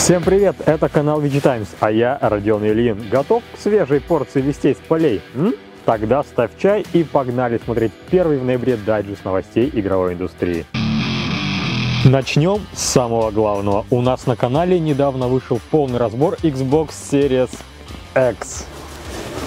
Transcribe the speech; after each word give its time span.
Всем 0.00 0.24
привет, 0.24 0.56
это 0.64 0.88
канал 0.88 1.22
VG 1.22 1.42
Times, 1.42 1.68
а 1.78 1.90
я 1.90 2.18
Родион 2.22 2.64
Ильин. 2.64 3.06
Готов 3.10 3.42
к 3.54 3.58
свежей 3.58 4.00
порции 4.00 4.40
вестей 4.40 4.74
с 4.74 4.78
полей? 4.78 5.20
М? 5.34 5.54
Тогда 5.84 6.22
ставь 6.22 6.52
чай 6.58 6.86
и 6.94 7.04
погнали 7.04 7.60
смотреть 7.62 7.92
первый 8.10 8.38
в 8.38 8.44
ноябре 8.44 8.76
дайджест 8.78 9.26
новостей 9.26 9.70
игровой 9.70 10.14
индустрии. 10.14 10.64
Начнем 12.06 12.60
с 12.72 12.80
самого 12.80 13.30
главного. 13.30 13.84
У 13.90 14.00
нас 14.00 14.26
на 14.26 14.36
канале 14.36 14.80
недавно 14.80 15.28
вышел 15.28 15.60
полный 15.70 15.98
разбор 15.98 16.34
Xbox 16.42 16.92
Series 17.12 17.50
X. 18.16 18.66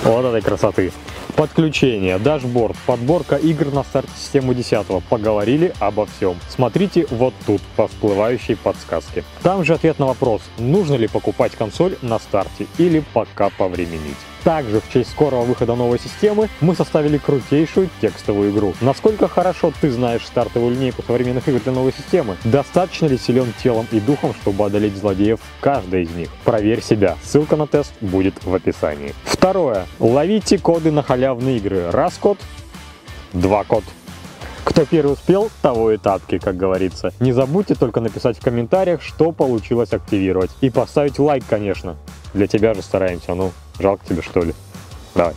Вот 0.04 0.24
этой 0.24 0.42
красоты. 0.42 0.94
Подключение, 1.36 2.20
дашборд, 2.20 2.76
подборка 2.86 3.36
игр 3.38 3.74
на 3.74 3.84
старте 3.84 4.12
системы 4.16 4.54
10. 4.54 4.86
Поговорили 5.10 5.74
обо 5.80 6.06
всем. 6.06 6.38
Смотрите 6.48 7.08
вот 7.10 7.34
тут, 7.48 7.62
по 7.76 7.88
всплывающей 7.88 8.56
подсказке. 8.56 9.24
Там 9.42 9.64
же 9.64 9.74
ответ 9.74 9.98
на 9.98 10.06
вопрос, 10.06 10.42
нужно 10.60 10.94
ли 10.94 11.08
покупать 11.08 11.54
консоль 11.54 11.98
на 12.04 12.20
старте 12.20 12.68
или 12.78 13.04
пока 13.14 13.50
повременить. 13.50 14.18
Также 14.44 14.82
в 14.82 14.92
честь 14.92 15.12
скорого 15.12 15.44
выхода 15.44 15.76
новой 15.76 16.00
системы 16.00 16.50
мы 16.60 16.76
составили 16.76 17.18
крутейшую 17.18 17.90
текстовую 18.02 18.52
игру. 18.52 18.74
Насколько 18.82 19.28
хорошо 19.28 19.72
ты 19.80 19.90
знаешь 19.90 20.26
стартовую 20.26 20.74
линейку 20.74 21.02
современных 21.02 21.48
игр 21.48 21.62
для 21.62 21.72
новой 21.72 21.94
системы? 21.94 22.36
Достаточно 22.44 23.06
ли 23.06 23.18
силен 23.18 23.54
телом 23.64 23.88
и 23.92 24.02
духом, 24.02 24.34
чтобы 24.42 24.66
одолеть 24.66 24.98
злодеев 24.98 25.40
каждой 25.62 26.04
из 26.04 26.12
них? 26.12 26.30
Проверь 26.44 26.84
себя. 26.84 27.18
Ссылка 27.24 27.56
на 27.56 27.68
тест 27.68 27.94
будет 28.02 28.44
в 28.44 28.54
описании. 28.54 29.14
Второе. 29.24 29.86
Ловите 30.00 30.58
коды 30.58 30.92
на 30.92 31.04
халявные 31.04 31.58
игры. 31.58 31.90
Раз 31.92 32.16
код, 32.16 32.38
два 33.32 33.64
код. 33.64 33.84
Кто 34.66 34.86
первый 34.86 35.14
успел, 35.14 35.50
того 35.62 35.92
и 35.92 35.98
тапки, 35.98 36.38
как 36.38 36.58
говорится. 36.58 37.14
Не 37.20 37.32
забудьте 37.32 37.76
только 37.76 38.02
написать 38.02 38.38
в 38.38 38.42
комментариях, 38.42 39.02
что 39.02 39.32
получилось 39.32 39.94
активировать. 39.94 40.52
И 40.62 40.70
поставить 40.70 41.20
лайк, 41.20 41.44
конечно. 41.48 41.96
Для 42.34 42.48
тебя 42.48 42.74
же 42.74 42.82
стараемся, 42.82 43.36
ну, 43.36 43.52
жалко 43.84 44.06
тебе 44.08 44.22
что 44.22 44.42
ли. 44.42 44.54
Давай. 45.14 45.34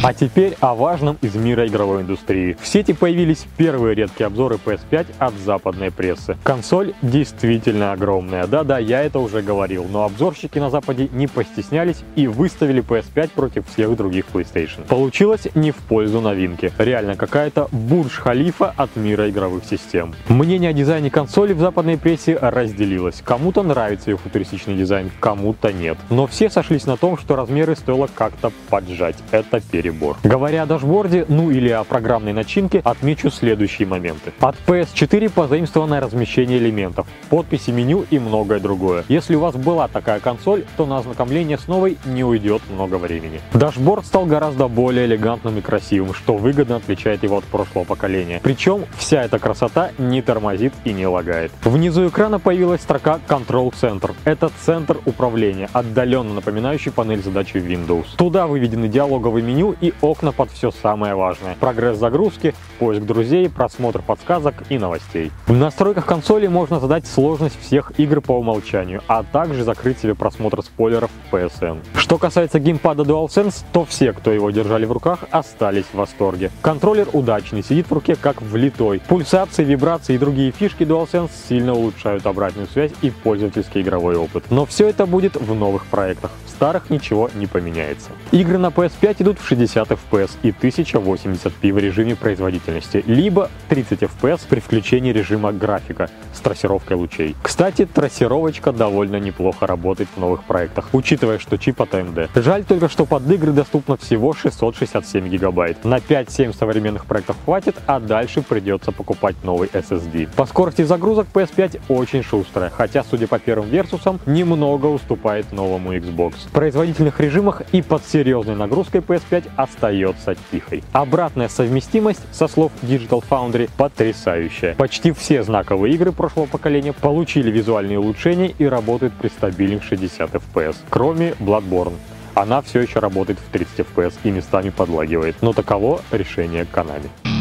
А 0.00 0.14
теперь 0.14 0.56
о 0.60 0.76
важном 0.76 1.18
из 1.22 1.34
мира 1.34 1.66
игровой 1.66 2.02
индустрии. 2.02 2.56
В 2.60 2.68
сети 2.68 2.92
появились 2.92 3.46
первые 3.56 3.96
редкие 3.96 4.28
обзоры 4.28 4.56
PS5 4.64 5.06
от 5.18 5.34
западной 5.44 5.90
прессы. 5.90 6.36
Консоль 6.44 6.94
действительно 7.02 7.90
огромная. 7.90 8.46
Да-да, 8.46 8.78
я 8.78 9.02
это 9.02 9.18
уже 9.18 9.42
говорил, 9.42 9.86
но 9.90 10.04
обзорщики 10.04 10.60
на 10.60 10.70
Западе 10.70 11.08
не 11.10 11.26
постеснялись 11.26 12.04
и 12.14 12.28
выставили 12.28 12.80
PS5 12.80 13.30
против 13.34 13.66
всех 13.66 13.96
других 13.96 14.26
PlayStation. 14.32 14.86
Получилось 14.86 15.48
не 15.56 15.72
в 15.72 15.76
пользу 15.76 16.20
новинки. 16.20 16.72
Реально 16.78 17.16
какая-то 17.16 17.66
бурдж-халифа 17.72 18.72
от 18.76 18.94
мира 18.94 19.28
игровых 19.28 19.64
систем. 19.64 20.14
Мнение 20.28 20.70
о 20.70 20.74
дизайне 20.74 21.10
консоли 21.10 21.54
в 21.54 21.58
западной 21.58 21.98
прессе 21.98 22.38
разделилось. 22.40 23.20
Кому-то 23.24 23.64
нравится 23.64 24.10
ее 24.12 24.16
футуристичный 24.16 24.76
дизайн, 24.76 25.10
кому-то 25.18 25.72
нет. 25.72 25.98
Но 26.08 26.28
все 26.28 26.50
сошлись 26.50 26.86
на 26.86 26.96
том, 26.96 27.18
что 27.18 27.34
размеры 27.34 27.74
стоило 27.74 28.08
как-то 28.14 28.52
поджать. 28.70 29.16
Это 29.32 29.60
перед 29.60 29.87
перебор. 29.88 30.16
Говоря 30.22 30.62
о 30.62 30.66
дашборде, 30.66 31.24
ну 31.28 31.50
или 31.50 31.68
о 31.70 31.84
программной 31.84 32.32
начинке, 32.32 32.80
отмечу 32.84 33.30
следующие 33.30 33.88
моменты. 33.88 34.32
От 34.40 34.56
PS4 34.66 35.30
позаимствованное 35.30 36.00
размещение 36.00 36.58
элементов, 36.58 37.06
подписи 37.30 37.70
меню 37.70 38.04
и 38.10 38.18
многое 38.18 38.60
другое. 38.60 39.04
Если 39.08 39.34
у 39.34 39.40
вас 39.40 39.54
была 39.54 39.88
такая 39.88 40.20
консоль, 40.20 40.64
то 40.76 40.86
на 40.86 40.98
ознакомление 40.98 41.58
с 41.58 41.68
новой 41.68 41.98
не 42.04 42.24
уйдет 42.24 42.62
много 42.70 42.96
времени. 42.96 43.40
Дашборд 43.52 44.04
стал 44.06 44.26
гораздо 44.26 44.68
более 44.68 45.06
элегантным 45.06 45.58
и 45.58 45.60
красивым, 45.60 46.14
что 46.14 46.36
выгодно 46.36 46.76
отличает 46.76 47.22
его 47.22 47.38
от 47.38 47.44
прошлого 47.44 47.84
поколения. 47.84 48.40
Причем 48.42 48.84
вся 48.96 49.22
эта 49.22 49.38
красота 49.38 49.90
не 49.98 50.22
тормозит 50.22 50.72
и 50.84 50.92
не 50.92 51.06
лагает. 51.06 51.52
Внизу 51.64 52.08
экрана 52.08 52.38
появилась 52.38 52.82
строка 52.82 53.18
Control 53.28 53.72
Center. 53.72 54.14
Это 54.24 54.50
центр 54.64 54.98
управления, 55.06 55.68
отдаленно 55.72 56.34
напоминающий 56.34 56.92
панель 56.92 57.22
задач 57.22 57.54
Windows. 57.54 58.06
Туда 58.16 58.46
выведены 58.46 58.88
диалоговые 58.88 59.42
меню 59.42 59.74
и 59.80 59.92
окна 60.00 60.32
под 60.32 60.50
все 60.50 60.70
самое 60.70 61.14
важное. 61.14 61.56
Прогресс 61.60 61.98
загрузки, 61.98 62.54
поиск 62.78 63.04
друзей, 63.04 63.48
просмотр 63.48 64.02
подсказок 64.02 64.54
и 64.68 64.78
новостей. 64.78 65.30
В 65.46 65.52
настройках 65.52 66.06
консоли 66.06 66.46
можно 66.46 66.80
задать 66.80 67.06
сложность 67.06 67.60
всех 67.60 67.92
игр 67.98 68.20
по 68.20 68.32
умолчанию, 68.32 69.02
а 69.08 69.22
также 69.22 69.64
закрыть 69.64 69.98
себе 69.98 70.14
просмотр 70.14 70.62
спойлеров 70.62 71.10
PSN. 71.30 71.78
Что 71.96 72.18
касается 72.18 72.58
геймпада 72.58 73.02
DualSense, 73.02 73.64
то 73.72 73.84
все, 73.84 74.12
кто 74.12 74.30
его 74.32 74.50
держали 74.50 74.84
в 74.84 74.92
руках, 74.92 75.20
остались 75.30 75.84
в 75.92 75.94
восторге. 75.94 76.50
Контроллер 76.62 77.08
удачный, 77.12 77.62
сидит 77.62 77.86
в 77.88 77.92
руке 77.92 78.16
как 78.16 78.40
влитой. 78.42 79.00
Пульсации, 79.06 79.64
вибрации 79.64 80.14
и 80.14 80.18
другие 80.18 80.50
фишки 80.50 80.84
DualSense 80.84 81.30
сильно 81.48 81.74
улучшают 81.74 82.26
обратную 82.26 82.66
связь 82.68 82.92
и 83.02 83.10
пользовательский 83.10 83.82
игровой 83.82 84.16
опыт. 84.16 84.44
Но 84.50 84.64
все 84.66 84.88
это 84.88 85.06
будет 85.06 85.36
в 85.36 85.54
новых 85.54 85.86
проектах. 85.86 86.30
В 86.46 86.50
старых 86.50 86.90
ничего 86.90 87.30
не 87.34 87.46
поменяется. 87.46 88.10
Игры 88.32 88.58
на 88.58 88.68
PS5 88.68 89.16
идут 89.20 89.38
в 89.38 89.46
60 89.46 89.67
60 89.68 89.90
FPS 89.90 90.30
и 90.42 90.50
1080p 90.50 91.72
в 91.72 91.78
режиме 91.78 92.16
производительности, 92.16 93.04
либо 93.06 93.50
30 93.68 94.02
FPS 94.02 94.40
при 94.48 94.60
включении 94.60 95.12
режима 95.12 95.52
графика 95.52 96.08
с 96.32 96.40
трассировкой 96.40 96.96
лучей. 96.96 97.36
Кстати, 97.42 97.86
трассировочка 97.86 98.72
довольно 98.72 99.16
неплохо 99.16 99.66
работает 99.66 100.08
в 100.14 100.20
новых 100.20 100.44
проектах, 100.44 100.88
учитывая, 100.92 101.38
что 101.38 101.58
чип 101.58 101.82
от 101.82 101.94
AMD. 101.94 102.28
Жаль 102.42 102.64
только, 102.64 102.88
что 102.88 103.04
под 103.04 103.30
игры 103.30 103.52
доступно 103.52 103.96
всего 103.96 104.32
667 104.32 105.28
гигабайт. 105.28 105.84
На 105.84 105.98
5-7 105.98 106.56
современных 106.56 107.06
проектов 107.06 107.36
хватит, 107.44 107.76
а 107.86 108.00
дальше 108.00 108.42
придется 108.42 108.92
покупать 108.92 109.36
новый 109.42 109.68
SSD. 109.68 110.28
По 110.34 110.46
скорости 110.46 110.82
загрузок 110.82 111.26
PS5 111.32 111.80
очень 111.88 112.22
шустрая, 112.22 112.70
хотя, 112.70 113.04
судя 113.04 113.26
по 113.26 113.38
первым 113.38 113.68
версусам, 113.68 114.18
немного 114.26 114.86
уступает 114.86 115.52
новому 115.52 115.94
Xbox. 115.94 116.34
В 116.46 116.52
производительных 116.52 117.20
режимах 117.20 117.62
и 117.72 117.82
под 117.82 118.04
серьезной 118.04 118.56
нагрузкой 118.56 119.00
PS5 119.00 119.57
остается 119.58 120.36
тихой. 120.50 120.82
Обратная 120.92 121.48
совместимость, 121.48 122.22
со 122.32 122.48
слов 122.48 122.72
Digital 122.82 123.22
Foundry, 123.28 123.68
потрясающая. 123.76 124.74
Почти 124.74 125.12
все 125.12 125.42
знаковые 125.42 125.94
игры 125.94 126.12
прошлого 126.12 126.46
поколения 126.46 126.92
получили 126.92 127.50
визуальные 127.50 127.98
улучшения 127.98 128.54
и 128.56 128.64
работают 128.64 129.14
при 129.14 129.28
стабильных 129.28 129.82
60 129.82 130.30
FPS, 130.30 130.76
кроме 130.88 131.30
Bloodborne 131.40 131.94
она 132.34 132.62
все 132.62 132.80
еще 132.80 133.00
работает 133.00 133.40
в 133.40 133.50
30 133.50 133.80
FPS 133.80 134.14
и 134.22 134.30
местами 134.30 134.70
подлагивает, 134.70 135.34
но 135.40 135.52
таково 135.52 136.02
решение 136.12 136.64
Konami. 136.72 137.37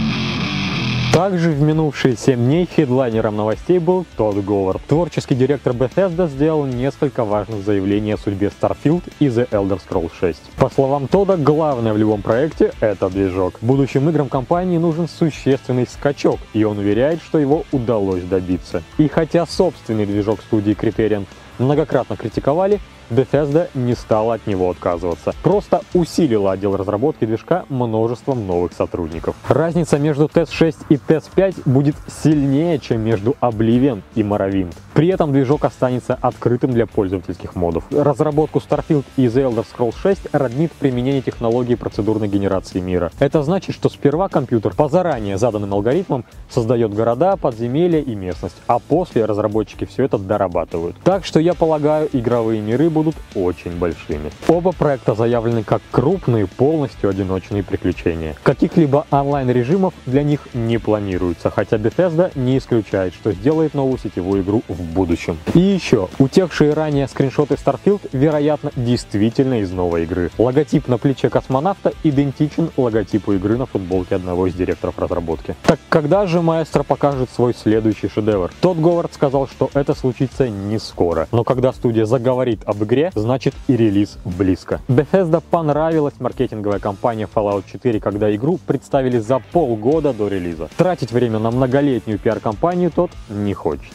Также 1.14 1.52
в 1.52 1.62
минувшие 1.62 2.16
7 2.16 2.36
дней 2.36 2.68
хедлайнером 2.68 3.36
новостей 3.36 3.80
был 3.80 4.06
Тодд 4.18 4.44
Говард. 4.46 4.82
Творческий 4.88 5.36
директор 5.36 5.74
Bethesda 5.74 6.28
сделал 6.28 6.66
несколько 6.66 7.24
важных 7.24 7.64
заявлений 7.64 8.12
о 8.12 8.18
судьбе 8.18 8.52
Starfield 8.60 9.04
и 9.20 9.28
The 9.28 9.50
Elder 9.50 9.80
Scrolls 9.80 10.12
6. 10.20 10.40
По 10.58 10.70
словам 10.70 11.08
Тодда, 11.08 11.38
главное 11.38 11.94
в 11.94 11.98
любом 11.98 12.22
проекте— 12.22 12.72
это 12.82 13.10
движок. 13.10 13.56
Будущим 13.62 14.08
играм 14.10 14.30
компании 14.30 14.78
нужен 14.78 15.08
существенный 15.08 15.88
скачок, 15.88 16.40
и 16.54 16.64
он 16.64 16.78
уверяет, 16.78 17.22
что 17.24 17.40
его 17.40 17.64
удалось 17.72 18.24
добиться. 18.24 18.84
И 18.98 19.08
хотя 19.08 19.48
собственный 19.48 20.06
движок 20.06 20.42
студии 20.42 20.76
Criterion 20.76 21.26
многократно 21.58 22.16
критиковали, 22.16 22.80
Bethesda 23.10 23.70
не 23.74 23.96
стала 23.96 24.36
от 24.36 24.48
него 24.48 24.70
отказываться, 24.70 25.34
просто 25.44 25.82
усилила 25.94 26.52
отдел 26.52 26.76
разработки 26.76 27.26
движка 27.26 27.66
множеством 27.70 28.46
новых 28.46 28.74
сотрудников. 28.74 29.36
Разница 29.48 29.98
между 29.98 30.26
TES 30.26 30.52
6 30.52 30.78
и 30.90 30.96
TES 30.96 31.24
5 31.34 31.56
будет 31.66 31.96
сильнее, 32.24 32.80
чем 32.80 33.02
между 33.02 33.36
Oblivion 33.42 34.02
и 34.16 34.22
Morrowind. 34.22 34.74
При 34.94 35.08
этом 35.10 35.32
движок 35.32 35.64
останется 35.64 36.18
открытым 36.20 36.72
для 36.72 36.86
пользовательских 36.88 37.56
модов. 37.56 37.84
Разработку 37.92 38.60
Starfield 38.60 39.06
и 39.16 39.26
The 39.28 39.52
Elder 39.52 39.66
Scrolls 39.66 39.96
6 40.02 40.30
роднит 40.34 40.72
применение 40.74 41.22
технологии 41.22 41.76
процедурной 41.76 42.28
генерации 42.28 42.80
мира. 42.80 43.12
Это 43.20 43.44
значит, 43.44 43.76
что 43.76 43.90
сперва 43.90 44.28
компьютер 44.28 44.74
по 44.74 44.90
заранее 44.90 45.38
заданным 45.38 45.74
алгоритмам 45.74 46.26
создает 46.50 46.94
города, 46.94 47.38
подземелья 47.38 48.00
и 48.00 48.16
местность, 48.16 48.58
а 48.68 48.80
после 48.80 49.26
разработчики 49.26 49.86
все 49.86 50.04
это 50.04 50.18
дорабатывают. 50.18 50.96
Так 51.04 51.26
что 51.26 51.40
я 51.40 51.54
полагаю, 51.54 52.10
игровые 52.12 52.62
миры 52.62 52.90
будут 52.98 53.16
очень 53.36 53.78
большими. 53.78 54.32
Оба 54.48 54.72
проекта 54.72 55.14
заявлены 55.14 55.62
как 55.64 55.84
крупные, 55.92 56.48
полностью 56.48 57.12
одиночные 57.12 57.62
приключения. 57.62 58.36
Каких-либо 58.42 59.06
онлайн-режимов 59.12 59.94
для 60.08 60.24
них 60.24 60.48
не 60.56 60.80
планируется, 60.80 61.52
хотя 61.52 61.78
Bethesda 61.78 62.32
не 62.34 62.58
исключает, 62.58 63.14
что 63.14 63.34
сделает 63.34 63.76
новую 63.76 64.00
сетевую 64.00 64.42
игру 64.42 64.64
в 64.68 64.82
будущем. 64.82 65.38
И 65.54 65.60
еще, 65.60 66.10
утекшие 66.18 66.74
ранее 66.74 67.08
скриншоты 67.08 67.54
Starfield, 67.54 68.02
вероятно, 68.14 68.72
действительно 68.76 69.62
из 69.62 69.70
новой 69.70 70.06
игры. 70.06 70.32
Логотип 70.40 70.88
на 70.88 70.98
плече 70.98 71.30
космонавта 71.30 71.94
идентичен 72.04 72.72
логотипу 72.78 73.34
игры 73.34 73.58
на 73.58 73.68
футболке 73.68 74.16
одного 74.16 74.48
из 74.48 74.56
директоров 74.56 74.98
разработки. 74.98 75.56
Так 75.62 75.80
когда 75.90 76.26
же 76.26 76.42
маэстро 76.42 76.82
покажет 76.82 77.30
свой 77.30 77.54
следующий 77.54 78.10
шедевр? 78.10 78.50
Тот 78.60 78.78
Говард 78.78 79.14
сказал, 79.14 79.48
что 79.48 79.70
это 79.76 79.94
случится 79.94 80.50
не 80.50 80.80
скоро, 80.80 81.28
но 81.32 81.44
когда 81.44 81.72
студия 81.74 82.06
заговорит 82.06 82.62
об 82.66 82.87
игре, 82.88 83.12
значит 83.14 83.54
и 83.68 83.78
релиз 83.78 84.18
близко. 84.26 84.82
Bethesda 84.88 85.44
понравилась 85.48 86.16
маркетинговая 86.20 86.80
компания 86.80 87.28
Fallout 87.34 87.66
4, 87.72 88.00
когда 88.00 88.34
игру 88.36 88.60
представили 88.66 89.20
за 89.20 89.40
полгода 89.52 90.14
до 90.14 90.28
релиза. 90.28 90.70
Тратить 90.78 91.12
время 91.12 91.38
на 91.38 91.52
многолетнюю 91.52 92.18
пиар-компанию 92.18 92.90
тот 92.90 93.12
не 93.30 93.54
хочет. 93.54 93.94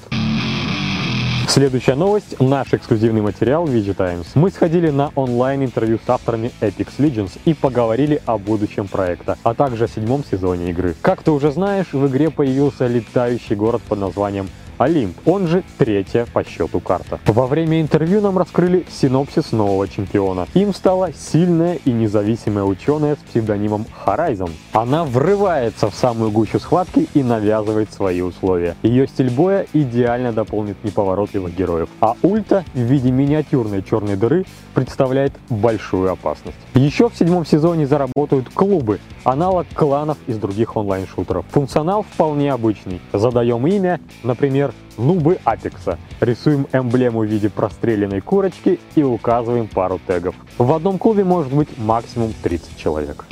Следующая 1.48 1.96
новость– 1.96 2.36
наш 2.40 2.72
эксклюзивный 2.72 3.20
материал 3.20 3.66
VG 3.66 3.92
Times. 3.94 4.26
Мы 4.34 4.50
сходили 4.50 4.88
на 4.88 5.10
онлайн-интервью 5.14 5.98
с 6.04 6.08
авторами 6.08 6.50
Apex 6.62 6.88
Legends 6.98 7.38
и 7.44 7.52
поговорили 7.52 8.22
о 8.24 8.38
будущем 8.38 8.88
проекта, 8.88 9.36
а 9.42 9.52
также 9.52 9.84
о 9.84 9.88
седьмом 9.88 10.24
сезоне 10.24 10.70
игры. 10.70 10.94
Как 11.02 11.22
ты 11.22 11.30
уже 11.30 11.52
знаешь, 11.52 11.92
в 11.92 12.06
игре 12.06 12.30
появился 12.30 12.86
летающий 12.86 13.54
город 13.54 13.82
под 13.86 13.98
названием 13.98 14.48
Олимп, 14.82 15.16
он 15.26 15.46
же 15.46 15.62
третья 15.78 16.26
по 16.32 16.42
счету 16.42 16.80
карта. 16.80 17.20
Во 17.26 17.46
время 17.46 17.80
интервью 17.80 18.20
нам 18.20 18.36
раскрыли 18.36 18.84
синопсис 18.90 19.52
нового 19.52 19.86
чемпиона. 19.86 20.48
Им 20.54 20.74
стала 20.74 21.12
сильная 21.12 21.78
и 21.84 21.92
независимая 21.92 22.64
ученая 22.64 23.14
с 23.14 23.18
псевдонимом 23.18 23.86
Horizon. 24.04 24.50
Она 24.72 25.04
врывается 25.04 25.88
в 25.88 25.94
самую 25.94 26.32
гущу 26.32 26.58
схватки 26.58 27.08
и 27.14 27.22
навязывает 27.22 27.92
свои 27.92 28.22
условия. 28.22 28.74
Ее 28.82 29.06
стиль 29.06 29.30
боя 29.30 29.66
идеально 29.72 30.32
дополнит 30.32 30.82
неповоротливых 30.82 31.54
героев, 31.54 31.88
а 32.00 32.16
ульта 32.22 32.64
в 32.74 32.78
виде 32.78 33.12
миниатюрной 33.12 33.84
черной 33.84 34.16
дыры 34.16 34.44
представляет 34.74 35.32
большую 35.48 36.10
опасность. 36.10 36.56
Еще 36.74 37.08
в 37.08 37.14
седьмом 37.14 37.46
сезоне 37.46 37.86
заработают 37.86 38.48
клубы, 38.48 38.98
аналог 39.22 39.68
кланов 39.74 40.18
из 40.26 40.38
других 40.38 40.76
онлайн-шутеров. 40.76 41.44
Функционал 41.50 42.02
вполне 42.02 42.52
обычный. 42.52 43.00
Задаем 43.12 43.64
имя, 43.66 44.00
например, 44.24 44.71
нубы 44.96 45.38
Апекса. 45.44 45.98
Рисуем 46.20 46.66
эмблему 46.72 47.20
в 47.20 47.24
виде 47.24 47.48
простреленной 47.48 48.20
курочки 48.20 48.78
и 48.94 49.02
указываем 49.02 49.68
пару 49.68 50.00
тегов. 50.06 50.34
В 50.58 50.72
одном 50.72 50.98
клубе 50.98 51.24
может 51.24 51.52
быть 51.52 51.68
максимум 51.78 52.32
30 52.42 52.76
человек. 52.76 53.24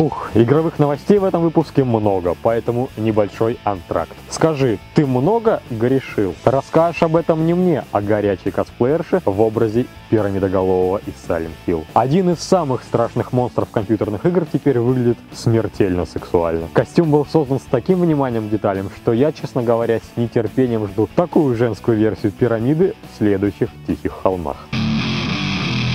Ух, 0.00 0.30
игровых 0.34 0.78
новостей 0.78 1.18
в 1.18 1.24
этом 1.24 1.42
выпуске 1.42 1.82
много, 1.82 2.36
поэтому 2.40 2.88
небольшой 2.96 3.58
антракт. 3.64 4.12
Скажи, 4.30 4.78
ты 4.94 5.04
много 5.04 5.60
грешил? 5.70 6.36
Расскажешь 6.44 7.02
об 7.02 7.16
этом 7.16 7.44
не 7.46 7.54
мне, 7.54 7.82
а 7.90 8.00
горячей 8.00 8.52
косплеерше 8.52 9.20
в 9.24 9.40
образе 9.40 9.86
пирамидоголового 10.08 10.98
из 10.98 11.14
Silent 11.28 11.50
Hill. 11.66 11.84
Один 11.94 12.30
из 12.30 12.38
самых 12.38 12.84
страшных 12.84 13.32
монстров 13.32 13.70
компьютерных 13.70 14.24
игр 14.24 14.46
теперь 14.52 14.78
выглядит 14.78 15.18
смертельно 15.34 16.06
сексуально. 16.06 16.68
Костюм 16.72 17.10
был 17.10 17.26
создан 17.26 17.58
с 17.58 17.64
таким 17.68 18.00
вниманием 18.00 18.48
деталям, 18.48 18.90
что 19.02 19.12
я, 19.12 19.32
честно 19.32 19.64
говоря, 19.64 19.98
с 19.98 20.16
нетерпением 20.16 20.86
жду 20.86 21.08
такую 21.16 21.56
женскую 21.56 21.98
версию 21.98 22.30
пирамиды 22.30 22.94
в 23.02 23.18
следующих 23.18 23.68
Тихих 23.88 24.12
холмах. 24.12 24.68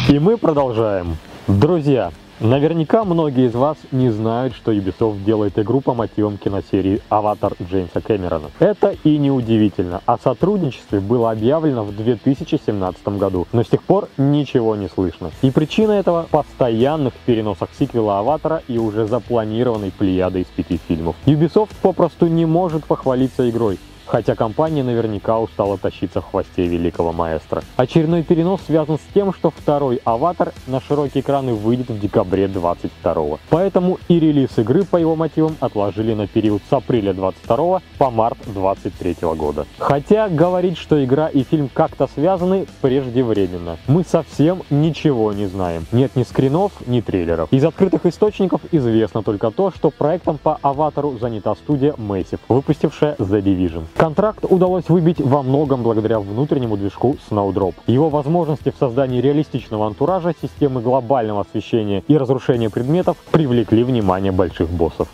И 0.09 0.19
мы 0.19 0.37
продолжаем. 0.37 1.15
Друзья, 1.47 2.11
Наверняка 2.43 3.05
многие 3.05 3.47
из 3.47 3.53
вас 3.53 3.77
не 3.93 4.09
знают, 4.09 4.53
что 4.53 4.73
Ubisoft 4.73 5.23
делает 5.23 5.57
игру 5.57 5.79
по 5.79 5.93
мотивам 5.93 6.37
киносерии 6.37 6.99
«Аватар» 7.07 7.53
Джеймса 7.63 8.01
Кэмерона. 8.01 8.51
Это 8.59 8.97
и 9.05 9.17
не 9.17 9.31
удивительно. 9.31 10.01
О 10.05 10.17
сотрудничестве 10.17 10.99
было 10.99 11.31
объявлено 11.31 11.85
в 11.85 11.95
2017 11.95 13.07
году, 13.17 13.47
но 13.53 13.63
с 13.63 13.69
тех 13.69 13.81
пор 13.81 14.09
ничего 14.17 14.75
не 14.75 14.89
слышно. 14.89 15.31
И 15.41 15.51
причина 15.51 15.93
этого– 15.93 16.27
постоянных 16.31 17.13
переносах 17.25 17.69
сиквела 17.79 18.19
«Аватара» 18.19 18.61
и 18.67 18.77
уже 18.77 19.07
запланированной 19.07 19.93
плеяды 19.97 20.41
из 20.41 20.47
пяти 20.47 20.81
фильмов. 20.85 21.15
Ubisoft 21.25 21.71
попросту 21.81 22.27
не 22.27 22.45
может 22.45 22.83
похвалиться 22.83 23.49
игрой, 23.49 23.79
хотя 24.05 24.35
компания 24.35 24.83
наверняка 24.83 25.39
устала 25.39 25.77
тащиться 25.77 26.21
в 26.21 26.25
хвосте 26.25 26.67
великого 26.67 27.11
маэстро. 27.11 27.63
Очередной 27.77 28.23
перенос 28.23 28.61
связан 28.65 28.97
с 28.97 29.13
тем, 29.13 29.33
что 29.33 29.51
второй 29.51 30.01
«Аватар» 30.03 30.53
на 30.67 30.81
широкие 30.81 31.21
экраны 31.21 31.53
выйдет 31.53 31.89
в 31.89 31.99
декабре 31.99 32.47
22 32.47 33.37
Поэтому 33.49 33.99
и 34.07 34.19
релиз 34.19 34.57
игры 34.57 34.83
по 34.83 34.97
его 34.97 35.15
мотивам 35.15 35.55
отложили 35.59 36.13
на 36.13 36.27
период 36.27 36.61
с 36.69 36.73
апреля 36.73 37.13
22 37.13 37.81
по 37.97 38.09
март 38.09 38.37
23 38.47 39.17
года. 39.35 39.65
Хотя 39.77 40.29
говорить, 40.29 40.77
что 40.77 41.03
игра 41.03 41.27
и 41.27 41.43
фильм 41.43 41.69
как-то 41.73 42.07
связаны, 42.07 42.67
преждевременно. 42.81 43.77
Мы 43.87 44.03
совсем 44.03 44.63
ничего 44.69 45.33
не 45.33 45.45
знаем. 45.45 45.85
Нет 45.91 46.15
ни 46.15 46.23
скринов, 46.23 46.71
ни 46.85 47.01
трейлеров. 47.01 47.51
Из 47.51 47.63
открытых 47.63 48.05
источников 48.05 48.61
известно 48.71 49.23
только 49.23 49.51
то, 49.51 49.71
что 49.71 49.91
проектом 49.91 50.37
по 50.37 50.59
«Аватару» 50.61 51.17
занята 51.19 51.55
студия 51.55 51.93
Massive, 51.93 52.39
выпустившая 52.47 53.15
The 53.15 53.41
Division. 53.41 53.85
Контракт 53.95 54.43
удалось 54.43 54.89
выбить 54.89 55.21
во 55.21 55.43
многом 55.43 55.83
благодаря 55.83 56.19
внутреннему 56.19 56.77
движку 56.77 57.15
Snowdrop. 57.29 57.75
Его 57.87 58.09
возможности 58.09 58.71
в 58.71 58.75
создании 58.77 59.21
реалистичного 59.21 59.87
антуража, 59.87 60.33
системы 60.41 60.81
глобального 60.81 61.41
освещения 61.41 62.03
и 62.07 62.17
разрушения 62.17 62.69
предметов 62.69 63.17
привлекли 63.31 63.83
внимание 63.83 64.31
больших 64.31 64.69
боссов. 64.69 65.07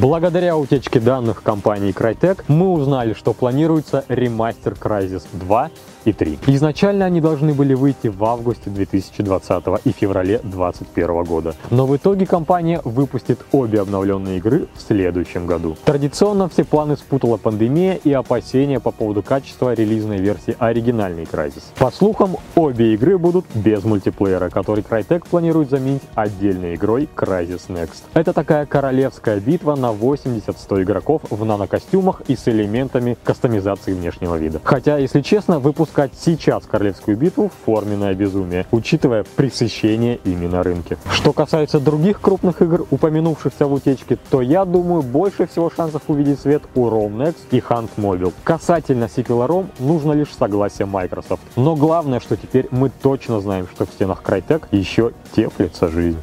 Благодаря 0.00 0.56
утечке 0.56 1.00
данных 1.00 1.42
компании 1.42 1.94
Crytek 1.94 2.44
мы 2.48 2.72
узнали, 2.72 3.14
что 3.14 3.32
планируется 3.32 4.04
ремастер 4.08 4.72
Crysis 4.72 5.22
2 5.32 5.70
и 6.04 6.12
3. 6.12 6.38
Изначально 6.46 7.04
они 7.04 7.20
должны 7.20 7.54
были 7.54 7.74
выйти 7.74 8.08
в 8.08 8.24
августе 8.24 8.70
2020 8.70 9.64
и 9.84 9.92
феврале 9.92 10.38
2021 10.42 11.24
года. 11.24 11.54
Но 11.70 11.86
в 11.86 11.96
итоге 11.96 12.26
компания 12.26 12.80
выпустит 12.84 13.40
обе 13.52 13.80
обновленные 13.80 14.38
игры 14.38 14.66
в 14.74 14.80
следующем 14.80 15.46
году. 15.46 15.76
Традиционно 15.84 16.48
все 16.48 16.64
планы 16.64 16.96
спутала 16.96 17.36
пандемия 17.36 17.94
и 17.94 18.12
опасения 18.12 18.80
по 18.80 18.90
поводу 18.90 19.22
качества 19.22 19.74
релизной 19.74 20.18
версии 20.18 20.56
оригинальной 20.58 21.24
Crysis. 21.24 21.62
По 21.78 21.90
слухам, 21.90 22.36
обе 22.54 22.94
игры 22.94 23.18
будут 23.18 23.46
без 23.54 23.84
мультиплеера, 23.84 24.50
который 24.50 24.82
Crytek 24.82 25.28
планирует 25.28 25.70
заменить 25.70 26.02
отдельной 26.14 26.74
игрой 26.74 27.08
Crysis 27.14 27.68
Next. 27.68 28.02
Это 28.14 28.32
такая 28.32 28.66
королевская 28.66 29.40
битва 29.40 29.76
на 29.76 29.92
80-100 29.92 30.82
игроков 30.82 31.22
в 31.30 31.44
нанокостюмах 31.44 32.22
и 32.28 32.36
с 32.36 32.48
элементами 32.48 33.16
кастомизации 33.24 33.94
внешнего 33.94 34.36
вида. 34.36 34.60
Хотя, 34.64 34.98
если 34.98 35.20
честно, 35.20 35.58
выпуск 35.58 35.93
запускать 35.94 36.12
сейчас 36.18 36.64
Королевскую 36.66 37.16
битву– 37.16 37.50
форменное 37.64 38.14
безумие, 38.14 38.66
учитывая 38.72 39.24
пресыщение 39.36 40.16
ими 40.24 40.46
на 40.46 40.62
рынке. 40.62 40.96
Что 41.12 41.32
касается 41.32 41.78
других 41.78 42.20
крупных 42.20 42.62
игр, 42.62 42.86
упомянувшихся 42.90 43.66
в 43.66 43.72
утечке, 43.72 44.18
то 44.30 44.40
я 44.40 44.64
думаю, 44.64 45.02
больше 45.02 45.46
всего 45.46 45.70
шансов 45.70 46.02
увидеть 46.08 46.40
свет 46.40 46.62
у 46.74 46.88
Rome 46.88 47.16
Next 47.16 47.36
и 47.52 47.58
Hunt 47.58 47.90
Mobile. 47.96 48.32
Касательно 48.42 49.08
сиквела 49.08 49.46
Rome, 49.46 49.68
нужно 49.78 50.12
лишь 50.12 50.34
согласие 50.36 50.86
Microsoft. 50.86 51.42
Но 51.56 51.76
главное, 51.76 52.20
что 52.20 52.36
теперь 52.36 52.66
мы 52.70 52.90
точно 52.90 53.40
знаем, 53.40 53.68
что 53.72 53.86
в 53.86 53.90
стенах 53.90 54.22
Crytek 54.22 54.64
еще 54.72 55.12
теплится 55.34 55.88
жизнь. 55.88 56.18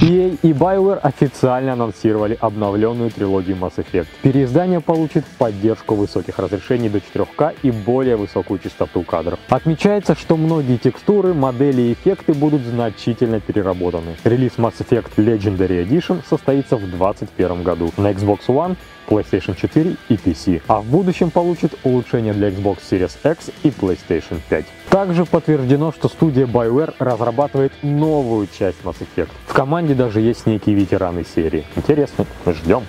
EA 0.00 0.38
и 0.42 0.52
BioWare 0.52 1.00
официально 1.00 1.72
анонсировали 1.72 2.38
обновленную 2.40 3.10
трилогию 3.10 3.56
Mass 3.56 3.78
Effect. 3.78 4.06
Переиздание 4.22 4.80
получит 4.80 5.24
поддержку 5.24 5.96
высоких 5.96 6.38
разрешений 6.38 6.88
до 6.88 6.98
4К 6.98 7.56
и 7.64 7.72
более 7.72 8.14
высокую 8.14 8.60
частоту 8.60 9.02
кадров. 9.02 9.40
Отмечается, 9.48 10.14
что 10.14 10.36
многие 10.36 10.76
текстуры, 10.76 11.34
модели 11.34 11.82
и 11.82 11.92
эффекты 11.94 12.32
будут 12.32 12.62
значительно 12.62 13.40
переработаны. 13.40 14.14
Релиз 14.22 14.52
Mass 14.56 14.74
Effect 14.78 15.16
Legendary 15.16 15.84
Edition 15.84 16.20
состоится 16.28 16.76
в 16.76 16.88
2021 16.88 17.64
году 17.64 17.90
на 17.96 18.12
Xbox 18.12 18.46
One, 18.46 18.76
PlayStation 19.08 19.56
4 19.58 19.96
и 20.08 20.14
PC, 20.14 20.62
а 20.68 20.80
в 20.80 20.86
будущем 20.86 21.30
получит 21.30 21.74
улучшение 21.84 22.32
для 22.32 22.48
Xbox 22.48 22.78
Series 22.90 23.16
X 23.24 23.50
и 23.62 23.68
PlayStation 23.68 24.40
5. 24.48 24.66
Также 24.90 25.24
подтверждено, 25.24 25.92
что 25.92 26.08
студия 26.08 26.46
BioWare 26.46 26.94
разрабатывает 26.98 27.72
новую 27.82 28.46
часть 28.46 28.78
Mass 28.84 28.96
Effect. 29.00 29.30
В 29.46 29.52
команде 29.52 29.94
даже 29.94 30.20
есть 30.20 30.46
некие 30.46 30.74
ветераны 30.74 31.24
серии. 31.24 31.64
Интересно, 31.76 32.26
ждем. 32.46 32.82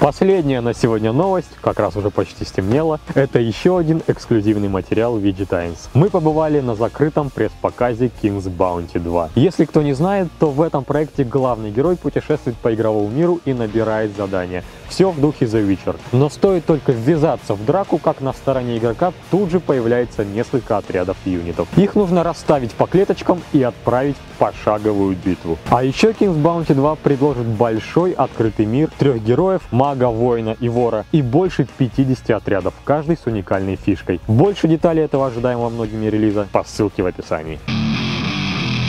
Последняя 0.00 0.62
на 0.62 0.72
сегодня 0.72 1.12
новость, 1.12 1.50
как 1.60 1.78
раз 1.78 1.94
уже 1.94 2.08
почти 2.08 2.46
стемнело, 2.46 3.00
это 3.14 3.38
еще 3.38 3.76
один 3.76 4.00
эксклюзивный 4.06 4.70
материал 4.70 5.18
VG 5.18 5.44
Times. 5.44 5.90
Мы 5.92 6.08
побывали 6.08 6.60
на 6.60 6.74
закрытом 6.74 7.28
пресс-показе 7.28 8.10
King's 8.22 8.44
Bounty 8.44 8.98
2. 8.98 9.28
Если 9.34 9.66
кто 9.66 9.82
не 9.82 9.92
знает, 9.92 10.28
то 10.38 10.48
в 10.48 10.62
этом 10.62 10.84
проекте 10.84 11.22
главный 11.22 11.70
герой 11.70 11.96
путешествует 11.96 12.56
по 12.56 12.74
игровому 12.74 13.10
миру 13.10 13.40
и 13.44 13.52
набирает 13.52 14.16
задания. 14.16 14.64
Все 14.88 15.10
в 15.10 15.20
духе 15.20 15.44
The 15.44 15.68
Witcher. 15.68 15.96
Но 16.12 16.30
стоит 16.30 16.64
только 16.64 16.92
ввязаться 16.92 17.54
в 17.54 17.64
драку, 17.64 17.98
как 17.98 18.22
на 18.22 18.32
стороне 18.32 18.78
игрока 18.78 19.12
тут 19.30 19.50
же 19.50 19.60
появляется 19.60 20.24
несколько 20.24 20.78
отрядов 20.78 21.18
юнитов. 21.26 21.68
Их 21.76 21.94
нужно 21.94 22.24
расставить 22.24 22.72
по 22.72 22.86
клеточкам 22.86 23.42
и 23.52 23.62
отправить 23.62 24.16
в 24.16 24.38
пошаговую 24.38 25.14
битву. 25.22 25.58
А 25.68 25.84
еще 25.84 26.12
King's 26.12 26.42
Bounty 26.42 26.74
2 26.74 26.96
предложит 26.96 27.46
большой 27.46 28.12
открытый 28.12 28.64
мир, 28.64 28.90
трех 28.98 29.22
героев, 29.22 29.60
мага, 29.90 30.08
воина 30.08 30.56
и 30.60 30.68
вора 30.68 31.04
и 31.12 31.22
больше 31.22 31.66
50 31.78 32.30
отрядов, 32.30 32.74
каждый 32.84 33.16
с 33.16 33.26
уникальной 33.26 33.76
фишкой. 33.76 34.20
Больше 34.28 34.68
деталей 34.68 35.02
этого 35.02 35.26
ожидаемого 35.26 35.68
многими 35.68 36.06
релиза 36.06 36.46
по 36.52 36.62
ссылке 36.64 37.02
в 37.02 37.06
описании. 37.06 37.58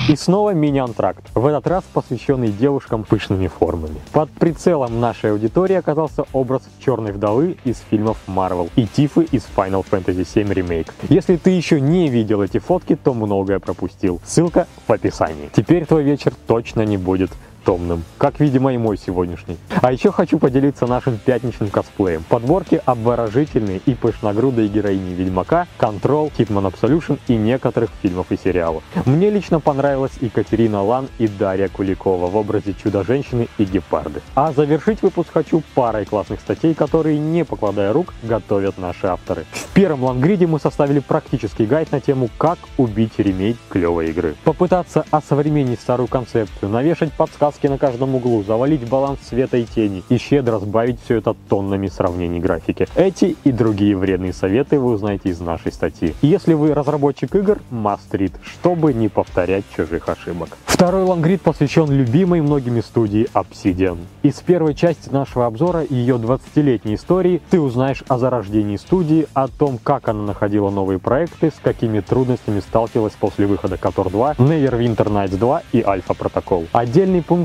И 0.10 0.16
снова 0.16 0.54
мини-антракт, 0.54 1.24
в 1.36 1.46
этот 1.46 1.68
раз 1.68 1.84
посвященный 1.94 2.52
девушкам 2.52 3.04
пышными 3.04 3.48
формами. 3.48 3.96
Под 4.12 4.30
прицелом 4.32 5.00
нашей 5.00 5.32
аудитории 5.32 5.76
оказался 5.76 6.26
образ 6.34 6.64
Черной 6.84 7.12
Вдовы 7.12 7.58
из 7.64 7.82
фильмов 7.90 8.18
Marvel 8.28 8.70
и 8.76 8.88
Тифы 8.88 9.24
из 9.32 9.48
Final 9.56 9.86
Fantasy 9.90 10.24
VII 10.24 10.54
Remake. 10.54 10.90
Если 11.10 11.38
ты 11.38 11.52
еще 11.52 11.80
не 11.80 12.10
видел 12.10 12.42
эти 12.42 12.58
фотки, 12.58 12.96
то 12.96 13.14
многое 13.14 13.60
пропустил. 13.60 14.20
Ссылка 14.26 14.68
в 14.88 14.92
описании. 14.92 15.50
Теперь 15.54 15.86
твой 15.86 16.04
вечер 16.04 16.34
точно 16.48 16.82
не 16.82 16.98
будет 16.98 17.32
томным, 17.64 18.04
как, 18.18 18.40
видимо, 18.40 18.74
и 18.74 18.78
мой 18.78 18.98
сегодняшний. 18.98 19.58
А 19.82 19.92
еще 19.92 20.12
хочу 20.12 20.40
поделиться 20.40 20.88
нашим 20.88 21.18
пятничным 21.18 21.70
косплеем. 21.70 22.24
Подборки 22.28 22.82
обворожительные 22.86 23.82
и 23.86 23.94
пышногрудые 23.94 24.68
героини 24.68 25.14
Ведьмака, 25.14 25.68
Control, 25.80 26.32
Hitman 26.38 26.72
Absolution 26.72 27.20
и 27.28 27.36
некоторых 27.36 27.92
фильмов 28.02 28.28
и 28.32 28.38
сериалов. 28.38 28.84
Мне 29.06 29.30
лично 29.30 29.60
понравилась 29.60 30.14
Екатерина 30.22 30.82
Лан 30.84 31.08
и 31.20 31.28
Дарья 31.28 31.68
Куликова 31.68 32.28
в 32.28 32.36
образе 32.36 32.74
Чудо-женщины 32.74 33.48
и 33.58 33.64
Гепарды. 33.64 34.22
А 34.36 34.52
завершить 34.52 35.02
выпуск 35.02 35.30
хочу 35.32 35.62
парой 35.76 36.06
классных 36.06 36.40
статей, 36.40 36.74
которые, 36.74 37.20
не 37.20 37.46
покладая 37.46 37.94
рук, 37.94 38.14
готовят 38.24 38.78
наши 38.78 39.08
авторы. 39.08 39.46
В 39.54 39.74
первом 39.74 40.04
лангриде 40.04 40.48
мы 40.48 40.60
составили 40.60 41.00
практический 41.00 41.66
гайд 41.66 41.92
на 41.92 42.02
тему 42.02 42.30
«Как 42.38 42.58
убить 42.78 43.14
ремейк 43.18 43.58
клевой 43.70 44.10
игры». 44.10 44.36
Попытаться 44.44 45.06
осовременить 45.12 45.80
старую 45.80 46.08
концепцию, 46.08 46.70
навешать 46.70 47.14
подсказки 47.14 47.51
на 47.64 47.78
каждом 47.78 48.16
углу, 48.16 48.44
завалить 48.44 48.88
баланс 48.88 49.20
света 49.28 49.58
и 49.58 49.66
тени 49.66 50.04
и 50.10 50.18
щедро 50.18 50.60
сбавить 50.60 51.00
все 51.04 51.18
это 51.18 51.36
тоннами 51.50 51.88
сравнений 51.88 52.40
графики. 52.40 52.88
Эти 52.96 53.36
и 53.44 53.52
другие 53.52 53.96
вредные 53.98 54.34
советы 54.34 54.80
вы 54.80 54.92
узнаете 54.94 55.30
из 55.30 55.40
нашей 55.40 55.72
статьи. 55.72 56.14
Если 56.22 56.54
вы 56.54 56.74
разработчик 56.74 57.36
игр, 57.36 57.60
must 57.72 58.12
read, 58.12 58.34
чтобы 58.44 58.94
не 58.94 59.10
повторять 59.10 59.64
чужих 59.76 60.08
ошибок. 60.10 60.58
Второй 60.66 61.04
лангрид 61.04 61.42
посвящен 61.42 61.90
любимой 61.90 62.42
многими 62.42 62.82
студии 62.82 63.28
Obsidian. 63.34 63.98
Из 64.24 64.36
первой 64.36 64.76
части 64.76 65.10
нашего 65.10 65.46
обзора 65.46 65.84
ее 65.90 66.16
20-летней 66.16 66.96
истории 66.96 67.42
ты 67.50 67.60
узнаешь 67.60 68.04
о 68.08 68.18
зарождении 68.18 68.78
студии, 68.78 69.28
о 69.34 69.48
том, 69.48 69.80
как 69.82 70.08
она 70.08 70.24
находила 70.24 70.70
новые 70.70 71.00
проекты, 71.00 71.52
с 71.52 71.60
какими 71.62 72.00
трудностями 72.00 72.60
сталкивалась 72.60 73.14
после 73.14 73.46
выхода 73.46 73.76
KOTOR 73.76 74.12
2, 74.12 74.34
Neverwinter 74.34 75.08
Nights 75.08 75.38
2 75.38 75.62
и 75.72 75.80
Alpha 75.82 76.18
Protocol. 76.18 76.68
Отдельный 76.72 77.22
пункт 77.22 77.41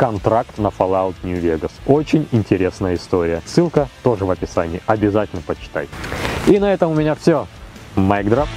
контракт 0.00 0.56
на 0.56 0.68
Fallout 0.68 1.14
New 1.24 1.38
Vegas. 1.42 1.72
Очень 1.84 2.26
интересная 2.32 2.94
история. 2.94 3.42
Ссылка 3.44 3.86
тоже 4.02 4.24
в 4.24 4.30
описании. 4.30 4.80
Обязательно 4.86 5.42
почитай. 5.42 5.90
И 6.46 6.58
на 6.58 6.72
этом 6.72 6.92
у 6.92 6.94
меня 6.94 7.14
все. 7.14 7.46
Майк 7.96 8.30
дроп. 8.30 8.48